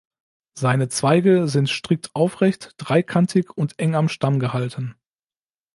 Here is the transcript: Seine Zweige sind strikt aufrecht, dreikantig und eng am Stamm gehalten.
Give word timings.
Seine 0.57 0.89
Zweige 0.89 1.47
sind 1.47 1.69
strikt 1.69 2.15
aufrecht, 2.15 2.73
dreikantig 2.77 3.55
und 3.55 3.77
eng 3.77 3.93
am 3.93 4.09
Stamm 4.09 4.39
gehalten. 4.39 4.95